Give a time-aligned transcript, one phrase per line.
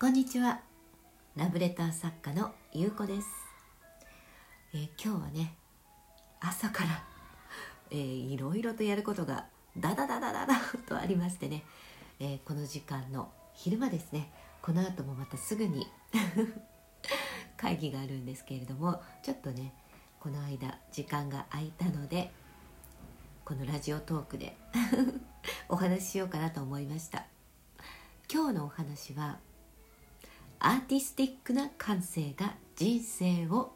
[0.00, 0.60] こんにちは。
[1.36, 3.26] ラブレター作家のゆうこです、
[4.72, 5.56] えー今日はね
[6.38, 7.02] 朝から、
[7.90, 10.54] えーいろいろとやることがダダダダダダ
[10.88, 11.64] とありましてね、
[12.20, 14.30] えーこの時間の昼間ですね。
[14.62, 15.88] この後もまたすぐに
[17.58, 19.74] 会議があるんですけれどもちょっとね
[20.20, 22.32] この間時間が空いたので
[23.44, 24.56] このラジオトークで
[25.68, 27.26] お話ししようかなと思いました。
[28.32, 29.40] 今日のお話は
[30.60, 33.72] アーティスティックな感性が人生を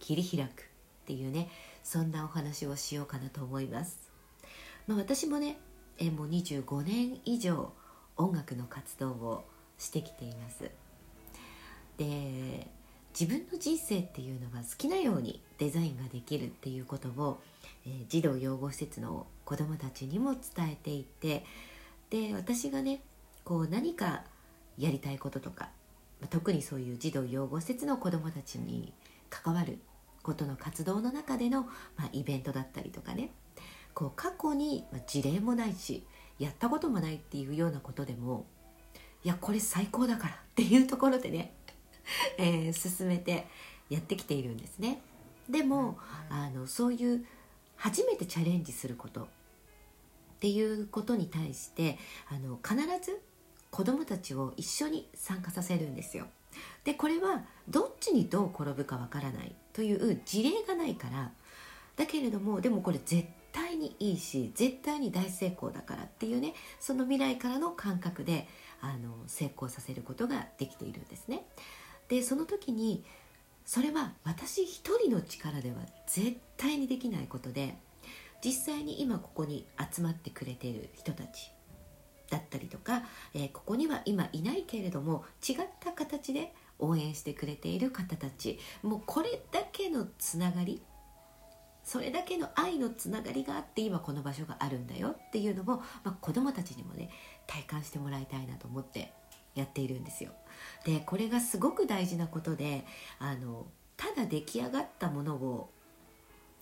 [0.00, 0.64] 切り開くっ
[1.06, 1.48] ていうね
[1.82, 3.98] そんなお話をしようかなと思います、
[4.86, 5.58] まあ、私もね
[5.98, 7.72] えもう25年以上
[8.16, 9.44] 音楽の活動を
[9.78, 10.70] してきています。
[11.96, 12.66] で
[13.18, 17.40] 自分の人生っていうのは好きなようにデザインができるっていうことを、
[17.84, 21.44] えー児童養護施設の子どもたちにも伝えていて
[22.10, 23.00] で私がね
[23.44, 24.22] こう何か
[24.76, 25.70] やりたいこととか
[26.26, 28.92] 特にそういう児童養護施設の子どもたちに
[29.30, 29.78] 関わる
[30.22, 31.62] ことの活動の中での、
[31.96, 33.30] まあ、イベントだったりとかね
[33.94, 36.04] こう過去にまあ事例もないし
[36.38, 38.46] やったこともないっていうようなことでも
[39.24, 41.52] いやこれ最高だからっていうところでね、
[42.38, 43.46] えー進めて
[43.90, 45.00] やってきているんですね。
[45.48, 45.98] でも
[46.30, 47.26] あのそういう
[47.76, 49.26] 初めてチャレンジすることっ
[50.40, 53.20] ていうことに対してあの必ず
[53.78, 56.26] 子どもたちを一緒に参加させるんですよ。
[56.82, 61.30] でこれはどっちにどう転ぶかわからないという事例がないから
[61.94, 68.48] だけれどもでもこれ絶対にいいし絶対に大成功だからっていうねその未来からの感覚で
[68.80, 71.46] あの成功させることができているんですね。
[72.08, 73.04] でその時に
[73.64, 75.76] それは私一人の力では
[76.08, 77.76] 絶対にできないことで
[78.44, 81.52] 実際に今ここに集まってくれている人たち
[82.30, 83.02] だったりとか、
[83.34, 90.80] えーここには今いないけれども違った形で応援してくれている方たちもうこれだけのつながり
[91.88, 97.08] それだけの愛のつながりがあって今この場所があるんだよっていうのも、まあ、子どもたちにもね
[97.46, 99.10] 体感してもらいたいなと思って
[99.54, 100.32] やっているんですよ。
[100.84, 102.84] でこれがすごく大事なことで
[103.18, 103.66] あの
[103.96, 105.70] ただ出来上がったものを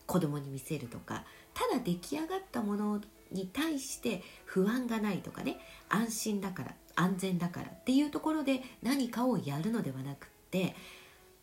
[0.06, 3.00] 子供に見せるとかただ出来上がったもの
[3.32, 10.75] に対して不安がないとかね安心だから安全だからっていうところで何かをやるのではなくって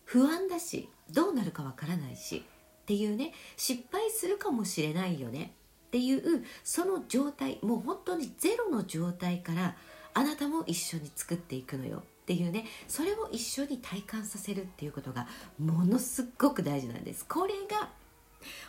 [0.05, 2.43] 不安だしどうなるかわからないし
[2.83, 5.53] っていうね失敗するかもしれないよね
[5.88, 9.75] っていうその状態もう本当にゼロの状態から
[10.13, 15.27] あなたも一緒に作っていくのよっていうねそれを一緒に体感させるっていうことが
[15.59, 17.25] ものすごく大事なんです。
[17.25, 17.89] これが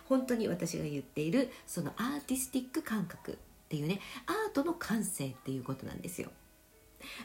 [0.09, 3.35] 本当に私が言っているそのアーティスティック感覚っ
[3.69, 6.31] ていうねアートの感性っていうことなんですよ。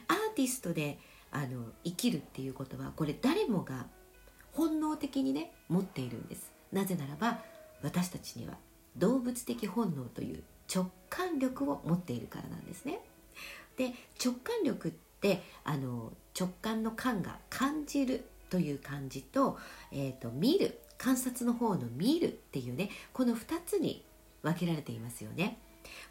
[0.08, 0.98] アーティストで
[1.30, 3.86] あの生きるっていうことはこれ誰もが
[4.52, 6.52] 本能的にね持っているんです。
[6.72, 7.38] なぜならば
[7.82, 8.54] 私たちには
[8.96, 13.00] 動物的本能という直感力を持っているからなんですね。
[13.76, 19.58] で直感力ってあの直感の感が感じるという感じと,、
[19.92, 24.04] えー、と見る観察の方の見るっていうねこの2つに
[24.42, 25.58] 分けられていますよね。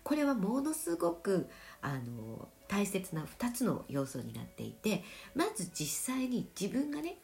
[0.04, 1.48] これはものすごく
[1.82, 5.04] あの大切な2つの要素になっていて
[5.36, 7.18] まず実際に自分がね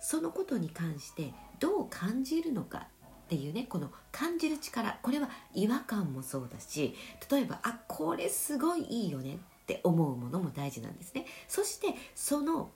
[0.00, 2.86] そのことに関してどう感じるのか
[3.24, 6.94] っていうねこの感じる力これは違和感もそうだし
[7.30, 11.26] 例えばあこれすごいいいよねって思うものも大事なんですね。
[11.48, 12.70] そしてその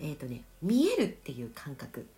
[0.00, 2.08] えっ、とね見えるっていう感覚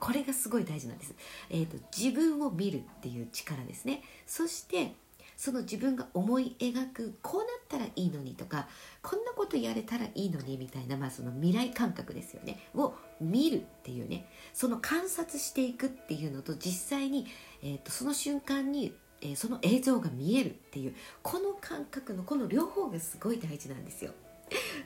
[0.00, 1.14] これがすごい大事なんです、
[1.50, 4.02] えー、と自分を見るっていう力ですね。
[4.26, 4.94] そして
[5.36, 8.68] その自分が思い描くこうなったらいいのにとか
[9.00, 12.58] こんなことやれたらいいのにみたいな、まあ、その未来感覚ですよね。
[12.74, 14.26] を見るっていうね。
[14.52, 17.26] その観察していくっていうのと実際に、
[17.62, 24.12] えー、とその瞬間に、えーその映像が見えるっていうこの感覚のこの両方がすごい大事なんですよ。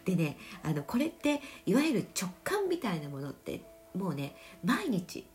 [0.04, 3.62] でねあのこれっていわゆる直感みたいなものって
[3.94, 5.26] もうね毎日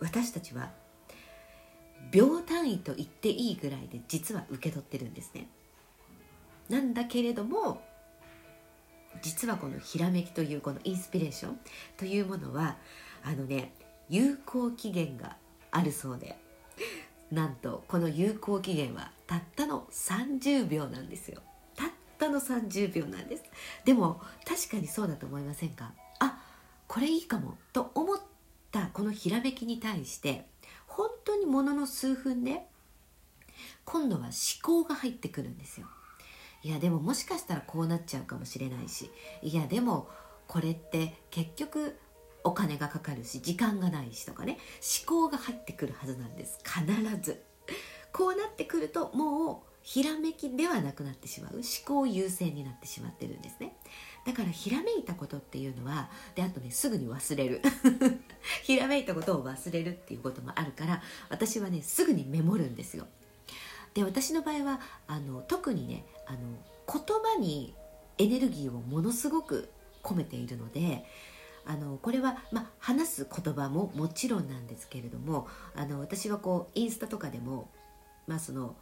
[0.00, 0.70] 私たちは
[2.10, 5.48] 秒単位と言っていいぐらいで実は受け取ってるんですね。
[6.68, 7.82] なんだけれども
[9.20, 11.60] 実はこのひらめきというこのインスピレーション
[11.96, 12.76] というものは
[13.22, 13.72] あのね
[14.08, 15.36] 有効期限が
[15.70, 16.36] あるそうで
[17.30, 21.40] なんとこの有効期限はたったの30秒なんですよ。
[21.76, 21.88] たっ
[22.18, 23.44] たの30秒なんです。
[23.84, 25.92] でも確かにそうだと思いませんか？
[26.92, 28.18] これいいかもと思っ
[28.70, 30.44] たこのひらめきに対して
[30.86, 32.66] 本当にものの数分で
[33.86, 35.86] 今度は思考が入ってくるんですよ。
[36.62, 39.10] いやでももしかしたらこうなっちゃうかもしれないし。
[39.40, 40.06] いやでも
[40.46, 41.96] これって結局
[42.44, 44.58] お金がかかるし時間がないしとかね。
[45.06, 46.58] 思考が入ってくるはずなんです。
[46.62, 46.84] 必
[47.22, 47.42] ず。
[48.12, 51.54] こうなってくるともうひらめきではなくなってしまう。
[51.54, 53.74] 思考優先になってしまってるんですね。
[54.24, 57.62] だからひらめいたことっていうのはであとねすぐに忘れる。
[58.62, 63.06] ひらめいたことを忘れるっていうこともあるから私はねすぐにメモるんですよ。
[63.94, 66.38] で私の場合はあの特にねあの
[66.86, 67.74] 言葉に
[68.18, 69.70] エネルギーをものすごく
[70.02, 71.04] 込めているので
[71.64, 75.46] あのこれは、まあ、話す言葉ももちろんなんですけれども
[75.76, 77.68] あの私はこうインスタとかでも、
[78.26, 78.74] まあ、その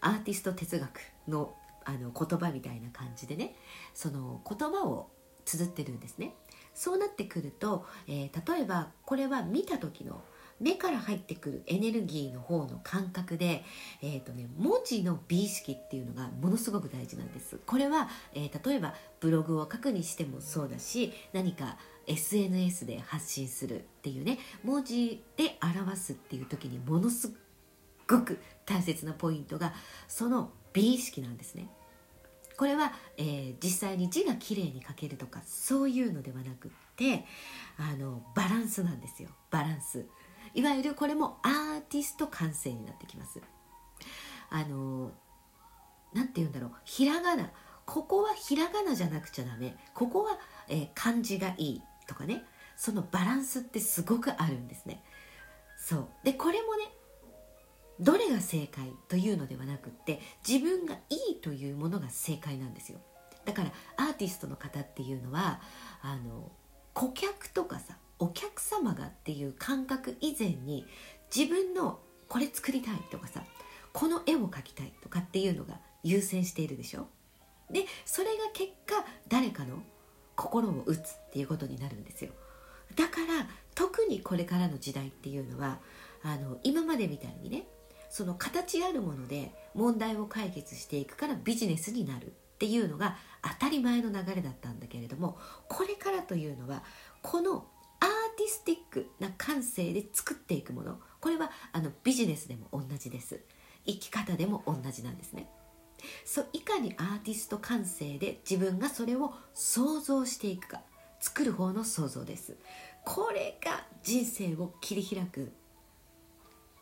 [0.00, 3.54] アーティスト哲学のあの言葉みたいな感じでね
[3.94, 5.10] その言葉を
[5.44, 6.34] 綴ってるんですね。
[6.74, 10.22] そうなってくると、えー、例えばこれは見た時の
[10.60, 13.64] 目から入ってくるエネルギーの方の感覚で、
[14.02, 17.58] えーとね、文字の美意識っていうのがものすごく大事なんです。
[17.66, 21.76] これは、えー、例えばブログを書くにしてもそうだし何か
[22.06, 27.32] SNS で発信するっていうね文字で表すっていう時にものす
[28.08, 29.72] ごく大切なポイントが
[30.08, 31.68] その美意識なんですね。
[32.56, 37.24] これは、えー、実際に字がきれいに書けるとかそういうのではなくって
[37.76, 39.30] あのバランスなんですよ。
[39.50, 40.06] バランス。
[40.52, 43.40] いわゆるこれもアーティスト感性になってきます。
[44.50, 45.10] あの
[46.12, 46.70] 何て言うんだろう。
[46.84, 47.50] ひらがな。
[47.86, 49.76] ここはひらがなじゃなくちゃダメ。
[49.94, 50.38] ここは、
[50.68, 52.44] えー、漢字がいいとかね。
[52.76, 55.02] そのバランスってすごくあるんですね。
[55.76, 56.08] そう。
[56.22, 56.84] でこれもね
[58.00, 62.98] どれが正解というのではなくって自分がいいというものが正解なんですよ。
[63.44, 65.60] だからアーティストの方っていうのは
[66.02, 66.50] あの
[66.92, 70.86] 顧客とかさお客様がっていう感覚以前に
[71.34, 73.42] 自分のこれ作りたいとかさ
[73.92, 77.06] この絵を描きたいとかっていうのが優先しているでしょ。
[77.70, 79.82] でそれが結果誰かの
[80.36, 82.32] 心を打つっていうことになるんですよ。
[82.96, 85.78] だから特にこれからの時代っていうのは
[86.22, 87.66] あの今までみたいにね
[88.14, 95.36] その形あるもので問題を解決していくからビジネスになるっていうのが当たり前の流れだったんだけれども
[95.68, 96.84] これからというのは
[97.22, 97.66] この
[97.98, 103.40] アーティスティックな感性で作っていくものこれはあのビジネスでも同じです。
[103.84, 105.48] 生き方でも同じなんですね。
[106.24, 110.82] そういかにアーティスト感性で自分がそれを想像していくか。
[111.18, 112.54] 作る方の想像です。
[113.04, 115.52] これが人生を切り開く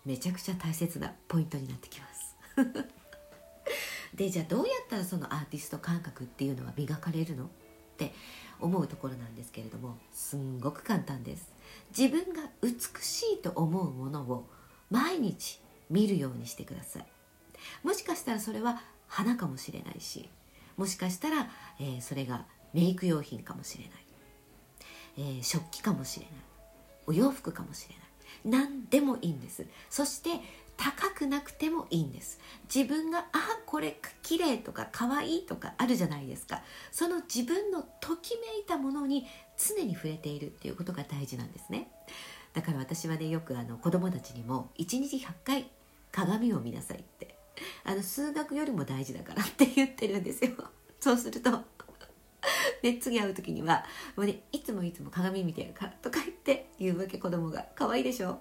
[0.04, 2.37] めちゃくちゃ大切なポイントになってきます。
[4.14, 7.46] でじゃあどうやったらそのアーティスト感覚っていうのは磨かれるの？
[7.46, 7.49] っ
[7.96, 8.14] て
[8.60, 11.52] 思うところなんですけれどもすんごく簡単です。
[11.96, 14.49] 自分が美しいと思うものを
[14.90, 17.06] 毎日見るようにしてください。
[17.82, 20.28] もしかしたらそれは花かもしれないし
[20.76, 23.93] もしかしたら、えー、それがメイク用品かもしれない、
[25.19, 26.34] えー、食器かもしれない。
[27.06, 28.01] お洋服かもしれない。
[28.44, 29.67] 何でもいいんです。
[29.91, 30.31] そして
[30.77, 32.41] 高くなくてもいいんです。
[32.75, 36.62] 自分があこれ綺麗とか可愛いとかあるじゃないですか。
[36.91, 41.91] その自分のときめいたものに常に触れているっていうことが大事なんですね。
[42.53, 45.71] だから私はねよくあの子供たちにも1日100回
[46.11, 47.39] 鏡を見なさいって。
[47.85, 50.50] あの数学よりも大事だからって言ってるんですよ。
[51.00, 51.50] そうすると
[52.82, 53.84] で次会う時には
[54.17, 57.67] もう、ね、いつもいつも鏡見てるからとか言って言うわけ子供が。
[57.74, 58.41] 可愛いでしょ？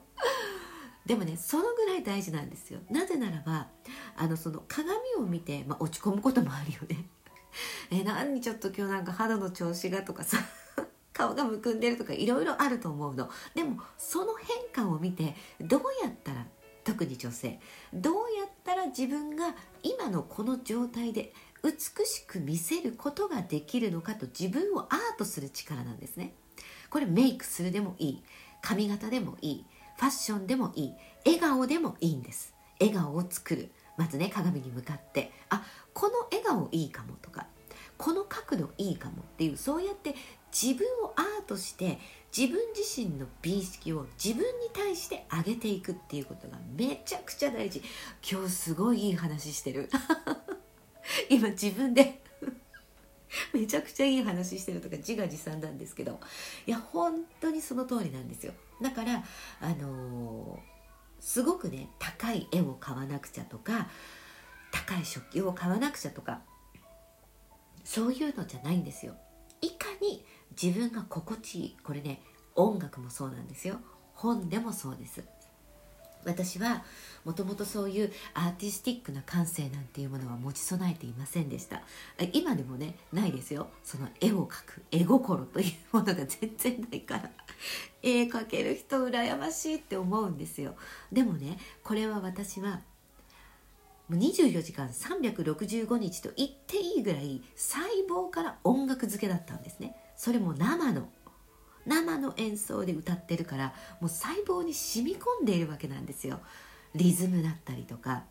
[1.06, 2.80] でもねそのぐらい大事なんですよ。
[2.90, 3.68] なぜならば
[4.16, 7.06] あのその鏡を見て、まあ、落ち込むこともあるよね。
[7.92, 10.38] え何にちょっと今日なんか肌の調子がとかさ
[11.14, 13.30] 顔がむくんでるとかいろいろあると思うの。
[13.54, 16.46] でもその変化を見てどうやったら
[16.84, 17.60] 特に女性
[17.94, 21.34] どうやったら自分が今のこの状態で
[21.64, 26.34] 美しく見せることができるのかと自分をアートする力なんですね。
[26.90, 28.24] これメイクするでもいい。
[28.62, 29.66] 髪型でもいい。
[29.98, 30.94] ファッションでもいい。
[31.26, 32.54] 笑顔でもいいんです。
[32.80, 33.72] 笑顔を作る。
[33.98, 35.32] まずね鏡に向かって。
[35.50, 35.64] あ
[35.94, 37.48] この笑顔いいかもとか。
[37.98, 39.58] この角度いいかもっていう。
[39.58, 40.16] そうやって
[40.52, 42.00] 自分をアートして
[42.36, 47.84] 自分自身の美意識を自分に対して上げていくっていうことがめちゃくちゃ大事。
[48.30, 49.90] 今日すごいいい話してる。
[51.30, 52.22] 今自分で。
[53.54, 56.20] めちゃくちゃいい話してるとか自画自賛なんですけど。
[56.66, 58.54] いや本当にその通りなんですよ。
[58.82, 59.24] だから
[59.62, 60.60] あのー、
[61.22, 63.90] すごくね高い絵を買わなくちゃとか
[64.72, 66.42] 高い食器を買わなくちゃとか
[67.84, 69.16] そういうのじゃないんですよ。
[69.62, 70.26] いかに
[70.62, 72.22] 自分が心地いいこれね
[72.56, 73.80] 音楽もそうなんですよ。
[74.14, 75.24] 本でもそうです。
[76.26, 76.84] 私は
[77.24, 81.82] もともとそういうアーティスティックな感性なんていうものは持ち備えていませんでした。
[82.34, 83.68] 今でもねないですよ。
[83.84, 87.30] その絵を描く絵心というものが全然ないから。
[88.02, 90.76] 絵描ける人羨ましいって思うんですよ。
[91.12, 92.82] でもねこれは私は
[94.10, 99.96] 24時間365日と言っていいぐらい細胞から音楽漬けだったんですね。
[100.18, 101.08] それも生の
[101.86, 106.40] 生の演奏で歌ってるからもう細胞に染み込んでいるわけなんですよ。
[106.96, 108.24] リズムだったりとか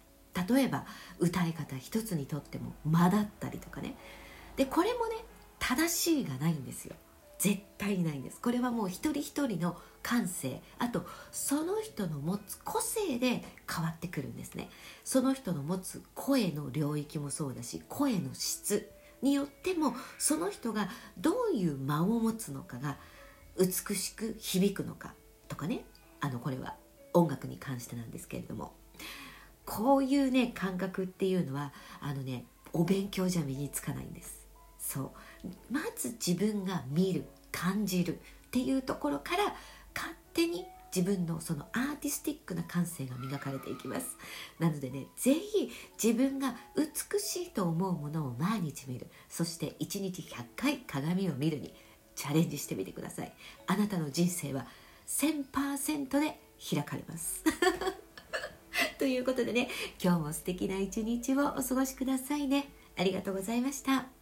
[0.49, 0.85] 例えば
[1.19, 3.97] 歌い方一つにとっても間だったりとかね。
[4.57, 5.16] でこれもね
[5.59, 6.95] 正しいがないんですよ。
[7.38, 8.38] 絶対ないんです。
[8.40, 10.61] これはもう一人一人の感性。
[10.78, 14.69] あとその人の持つ個性で変わってくるんですね。
[15.04, 18.90] その人の持つ声の領域もそうだし声の質
[19.23, 20.88] によってもその人が
[21.19, 22.99] どういう間を持つのかが
[23.59, 25.14] 美しく響くのか
[25.49, 25.85] とかね。
[26.21, 26.76] あのこれは
[27.12, 28.73] 音楽に関してなんですけれども。
[29.66, 34.47] こういうね感覚っていうのはあのねお勉強じゃ身につかないんです。
[34.78, 35.12] そ
[35.45, 35.49] う。
[35.71, 39.54] まず自分が見る感じるっていうところから
[39.95, 44.16] 勝手に自分のそのアーティスティックな感性が磨かれていきます。
[44.59, 45.71] なのでね是非
[46.02, 49.07] 自分が美しいと思うものを毎日見る。
[49.28, 51.73] そして1日100回鏡を見るに
[52.14, 53.33] チャレンジしてみてください。
[53.67, 54.67] あなたの人生は
[55.07, 56.38] 1000%で
[56.73, 57.45] 開かれます。
[58.99, 59.69] ということでね
[60.02, 62.71] 今日も素敵な一日をお過ごしくださいね。
[62.97, 64.20] ありがとうございました。